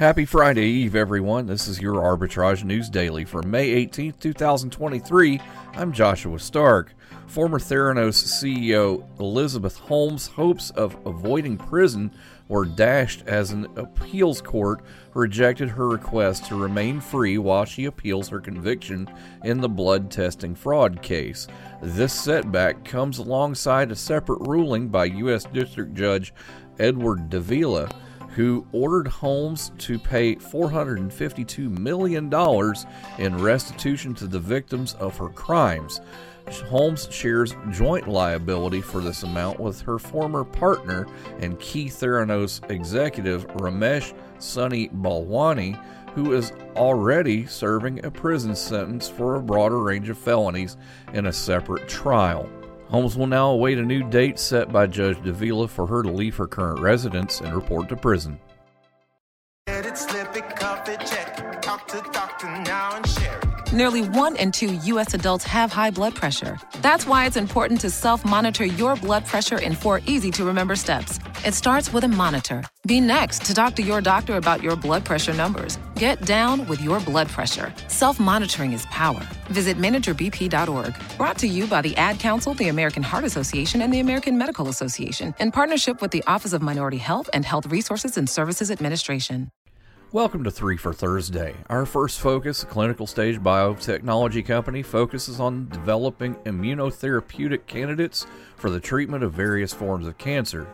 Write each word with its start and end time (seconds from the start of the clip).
Happy 0.00 0.24
Friday 0.24 0.64
Eve, 0.64 0.96
everyone. 0.96 1.44
This 1.44 1.68
is 1.68 1.78
your 1.78 1.96
Arbitrage 1.96 2.64
News 2.64 2.88
Daily 2.88 3.26
for 3.26 3.42
May 3.42 3.84
18th, 3.84 4.18
2023. 4.18 5.38
I'm 5.74 5.92
Joshua 5.92 6.38
Stark. 6.38 6.94
Former 7.26 7.58
Theranos 7.58 8.14
CEO 8.14 9.06
Elizabeth 9.20 9.76
Holmes' 9.76 10.28
hopes 10.28 10.70
of 10.70 10.96
avoiding 11.04 11.58
prison 11.58 12.14
were 12.48 12.64
dashed 12.64 13.24
as 13.26 13.50
an 13.50 13.66
appeals 13.76 14.40
court 14.40 14.80
rejected 15.12 15.68
her 15.68 15.88
request 15.88 16.46
to 16.46 16.54
remain 16.54 16.98
free 16.98 17.36
while 17.36 17.66
she 17.66 17.84
appeals 17.84 18.30
her 18.30 18.40
conviction 18.40 19.06
in 19.44 19.60
the 19.60 19.68
blood 19.68 20.10
testing 20.10 20.54
fraud 20.54 21.02
case. 21.02 21.46
This 21.82 22.14
setback 22.14 22.86
comes 22.86 23.18
alongside 23.18 23.92
a 23.92 23.96
separate 23.96 24.48
ruling 24.48 24.88
by 24.88 25.04
U.S. 25.04 25.44
District 25.44 25.92
Judge 25.92 26.32
Edward 26.78 27.28
Davila 27.28 27.90
who 28.34 28.66
ordered 28.72 29.08
Holmes 29.08 29.72
to 29.78 29.98
pay 29.98 30.36
$452 30.36 31.78
million 31.78 32.32
in 33.18 33.42
restitution 33.42 34.14
to 34.14 34.26
the 34.26 34.38
victims 34.38 34.94
of 34.94 35.16
her 35.16 35.28
crimes. 35.30 36.00
Holmes 36.68 37.08
shares 37.10 37.54
joint 37.70 38.08
liability 38.08 38.80
for 38.80 39.00
this 39.00 39.22
amount 39.22 39.60
with 39.60 39.80
her 39.82 39.98
former 39.98 40.44
partner 40.44 41.06
and 41.38 41.58
key 41.60 41.86
Theranos 41.86 42.68
executive 42.70 43.46
Ramesh 43.48 44.14
Sunny 44.38 44.88
Balwani, 44.88 45.80
who 46.14 46.32
is 46.32 46.52
already 46.74 47.46
serving 47.46 48.04
a 48.04 48.10
prison 48.10 48.56
sentence 48.56 49.08
for 49.08 49.36
a 49.36 49.42
broader 49.42 49.78
range 49.78 50.08
of 50.08 50.18
felonies 50.18 50.76
in 51.12 51.26
a 51.26 51.32
separate 51.32 51.88
trial. 51.88 52.48
Holmes 52.90 53.16
will 53.16 53.28
now 53.28 53.50
await 53.52 53.78
a 53.78 53.82
new 53.82 54.02
date 54.02 54.36
set 54.36 54.72
by 54.72 54.88
Judge 54.88 55.22
Davila 55.22 55.68
for 55.68 55.86
her 55.86 56.02
to 56.02 56.10
leave 56.10 56.34
her 56.34 56.48
current 56.48 56.80
residence 56.80 57.40
and 57.40 57.54
report 57.54 57.88
to 57.88 57.96
prison. 57.96 58.40
Nearly 63.72 64.02
one 64.08 64.34
in 64.34 64.50
two 64.50 64.74
U.S. 64.74 65.14
adults 65.14 65.44
have 65.44 65.70
high 65.70 65.90
blood 65.90 66.16
pressure. 66.16 66.58
That's 66.82 67.06
why 67.06 67.26
it's 67.26 67.36
important 67.36 67.80
to 67.82 67.90
self 67.90 68.24
monitor 68.24 68.64
your 68.64 68.96
blood 68.96 69.24
pressure 69.24 69.58
in 69.58 69.76
four 69.76 70.00
easy 70.06 70.32
to 70.32 70.44
remember 70.44 70.74
steps. 70.74 71.20
It 71.42 71.54
starts 71.54 71.90
with 71.90 72.04
a 72.04 72.08
monitor. 72.08 72.64
Be 72.86 73.00
next 73.00 73.46
to 73.46 73.54
talk 73.54 73.74
to 73.76 73.82
your 73.82 74.02
doctor 74.02 74.36
about 74.36 74.62
your 74.62 74.76
blood 74.76 75.06
pressure 75.06 75.32
numbers. 75.32 75.78
Get 75.94 76.20
down 76.26 76.68
with 76.68 76.82
your 76.82 77.00
blood 77.00 77.28
pressure. 77.28 77.72
Self 77.88 78.20
monitoring 78.20 78.74
is 78.74 78.84
power. 78.86 79.26
Visit 79.46 79.78
managerbp.org. 79.78 80.94
Brought 81.16 81.38
to 81.38 81.48
you 81.48 81.66
by 81.66 81.80
the 81.80 81.96
Ad 81.96 82.18
Council, 82.18 82.52
the 82.52 82.68
American 82.68 83.02
Heart 83.02 83.24
Association, 83.24 83.80
and 83.80 83.90
the 83.90 84.00
American 84.00 84.36
Medical 84.36 84.68
Association 84.68 85.34
in 85.40 85.50
partnership 85.50 86.02
with 86.02 86.10
the 86.10 86.22
Office 86.26 86.52
of 86.52 86.60
Minority 86.60 86.98
Health 86.98 87.30
and 87.32 87.42
Health 87.42 87.64
Resources 87.68 88.18
and 88.18 88.28
Services 88.28 88.70
Administration. 88.70 89.50
Welcome 90.12 90.42
to 90.42 90.50
3 90.50 90.76
for 90.76 90.92
Thursday. 90.92 91.54
Our 91.70 91.86
first 91.86 92.18
focus, 92.18 92.64
a 92.64 92.66
clinical 92.66 93.06
stage 93.06 93.38
biotechnology 93.38 94.44
company, 94.44 94.82
focuses 94.82 95.38
on 95.38 95.68
developing 95.68 96.34
immunotherapeutic 96.44 97.66
candidates 97.66 98.26
for 98.56 98.70
the 98.70 98.80
treatment 98.80 99.22
of 99.22 99.32
various 99.32 99.72
forms 99.72 100.08
of 100.08 100.18
cancer. 100.18 100.66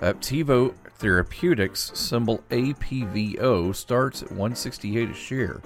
Uh, 0.00 0.12
Aptevo 0.12 0.74
Therapeutics, 0.98 1.92
symbol 1.94 2.42
APVO, 2.50 3.74
starts 3.74 4.22
at 4.22 4.30
168 4.30 5.10
a 5.10 5.14
share. 5.14 5.60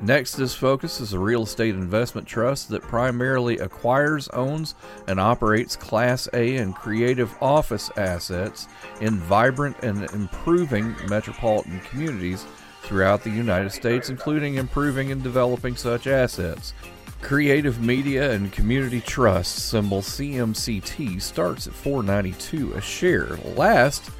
Next, 0.00 0.34
this 0.34 0.54
focus 0.54 1.00
is 1.00 1.12
a 1.12 1.18
real 1.18 1.42
estate 1.42 1.74
investment 1.74 2.26
trust 2.26 2.70
that 2.70 2.82
primarily 2.82 3.58
acquires, 3.58 4.28
owns, 4.28 4.74
and 5.06 5.20
operates 5.20 5.76
Class 5.76 6.28
A 6.32 6.56
and 6.56 6.74
creative 6.74 7.32
office 7.40 7.90
assets 7.96 8.66
in 9.00 9.18
vibrant 9.18 9.76
and 9.82 10.10
improving 10.12 10.96
metropolitan 11.08 11.78
communities 11.80 12.46
throughout 12.82 13.22
the 13.22 13.30
United 13.30 13.70
States, 13.70 14.10
including 14.10 14.56
improving 14.56 15.10
and 15.10 15.22
developing 15.22 15.76
such 15.76 16.06
assets. 16.06 16.74
Creative 17.20 17.80
Media 17.80 18.32
and 18.32 18.52
Community 18.52 19.00
Trust, 19.00 19.68
symbol 19.68 20.02
CMCT, 20.02 21.22
starts 21.22 21.66
at 21.66 21.72
492 21.72 22.74
a 22.74 22.80
share. 22.80 23.36
Last, 23.56 24.10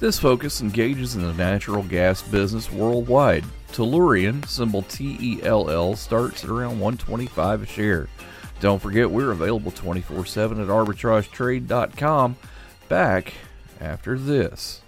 this 0.00 0.18
focus 0.18 0.60
engages 0.60 1.14
in 1.14 1.22
the 1.22 1.32
natural 1.34 1.82
gas 1.84 2.20
business 2.20 2.70
worldwide. 2.72 3.44
Tellurian, 3.72 4.46
symbol 4.46 4.82
TELL, 4.82 5.94
starts 5.96 6.42
at 6.42 6.50
around 6.50 6.80
125 6.80 7.62
a 7.62 7.66
share. 7.66 8.08
Don't 8.60 8.82
forget 8.82 9.10
we're 9.10 9.30
available 9.30 9.70
24/7 9.70 10.60
at 10.60 10.68
arbitragetrade.com. 10.68 12.36
Back 12.88 13.34
after 13.80 14.18
this. 14.18 14.80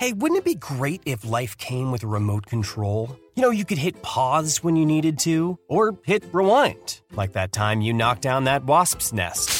Hey, 0.00 0.14
wouldn't 0.14 0.38
it 0.38 0.46
be 0.46 0.54
great 0.54 1.02
if 1.04 1.26
life 1.26 1.58
came 1.58 1.92
with 1.92 2.04
a 2.04 2.06
remote 2.06 2.46
control? 2.46 3.14
You 3.34 3.42
know, 3.42 3.50
you 3.50 3.66
could 3.66 3.76
hit 3.76 4.00
pause 4.00 4.64
when 4.64 4.74
you 4.74 4.86
needed 4.86 5.18
to, 5.18 5.58
or 5.68 5.94
hit 6.06 6.24
rewind, 6.32 7.02
like 7.12 7.32
that 7.32 7.52
time 7.52 7.82
you 7.82 7.92
knocked 7.92 8.22
down 8.22 8.44
that 8.44 8.64
wasp's 8.64 9.12
nest. 9.12 9.59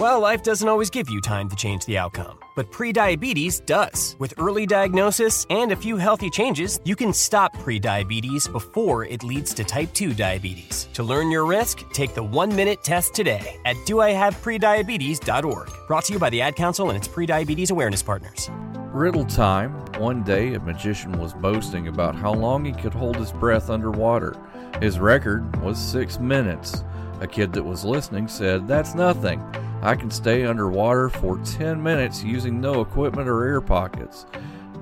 Well, 0.00 0.18
life 0.18 0.42
doesn't 0.42 0.66
always 0.66 0.88
give 0.88 1.10
you 1.10 1.20
time 1.20 1.50
to 1.50 1.56
change 1.56 1.84
the 1.84 1.98
outcome, 1.98 2.38
but 2.56 2.72
prediabetes 2.72 3.66
does. 3.66 4.16
With 4.18 4.32
early 4.38 4.64
diagnosis 4.64 5.44
and 5.50 5.72
a 5.72 5.76
few 5.76 5.98
healthy 5.98 6.30
changes, 6.30 6.80
you 6.86 6.96
can 6.96 7.12
stop 7.12 7.54
prediabetes 7.58 8.50
before 8.50 9.04
it 9.04 9.22
leads 9.22 9.52
to 9.52 9.62
type 9.62 9.92
2 9.92 10.14
diabetes. 10.14 10.88
To 10.94 11.02
learn 11.02 11.30
your 11.30 11.44
risk, 11.44 11.80
take 11.92 12.14
the 12.14 12.22
one 12.22 12.48
minute 12.56 12.82
test 12.82 13.12
today 13.12 13.60
at 13.66 13.76
doihaveprediabetes.org. 13.84 15.70
Brought 15.86 16.04
to 16.06 16.14
you 16.14 16.18
by 16.18 16.30
the 16.30 16.40
Ad 16.40 16.56
Council 16.56 16.88
and 16.88 16.96
its 16.96 17.06
prediabetes 17.06 17.70
awareness 17.70 18.02
partners. 18.02 18.48
Riddle 18.94 19.26
time. 19.26 19.72
One 19.98 20.22
day, 20.22 20.54
a 20.54 20.60
magician 20.60 21.12
was 21.18 21.34
boasting 21.34 21.88
about 21.88 22.14
how 22.14 22.32
long 22.32 22.64
he 22.64 22.72
could 22.72 22.94
hold 22.94 23.16
his 23.16 23.32
breath 23.32 23.68
underwater. 23.68 24.34
His 24.80 24.98
record 24.98 25.60
was 25.60 25.78
six 25.78 26.18
minutes. 26.18 26.84
A 27.20 27.26
kid 27.26 27.52
that 27.52 27.62
was 27.62 27.84
listening 27.84 28.28
said, 28.28 28.66
That's 28.66 28.94
nothing. 28.94 29.44
I 29.82 29.94
can 29.94 30.10
stay 30.10 30.44
underwater 30.44 31.08
for 31.08 31.38
10 31.38 31.82
minutes 31.82 32.22
using 32.22 32.60
no 32.60 32.82
equipment 32.82 33.28
or 33.28 33.46
air 33.46 33.62
pockets. 33.62 34.26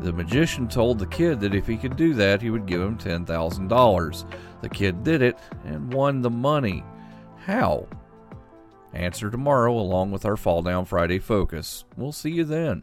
The 0.00 0.12
magician 0.12 0.66
told 0.66 0.98
the 0.98 1.06
kid 1.06 1.38
that 1.40 1.54
if 1.54 1.66
he 1.66 1.76
could 1.76 1.96
do 1.96 2.14
that, 2.14 2.42
he 2.42 2.50
would 2.50 2.66
give 2.66 2.80
him 2.80 2.98
$10,000. 2.98 4.24
The 4.60 4.68
kid 4.68 5.04
did 5.04 5.22
it 5.22 5.38
and 5.64 5.92
won 5.92 6.20
the 6.20 6.30
money. 6.30 6.84
How? 7.36 7.86
Answer 8.92 9.30
tomorrow 9.30 9.72
along 9.72 10.10
with 10.10 10.24
our 10.24 10.36
Fall 10.36 10.62
Down 10.62 10.84
Friday 10.84 11.20
focus. 11.20 11.84
We'll 11.96 12.12
see 12.12 12.30
you 12.30 12.44
then. 12.44 12.82